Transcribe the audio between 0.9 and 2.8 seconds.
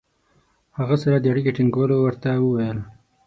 سره د اړیکې ټینګولو ورته وویل.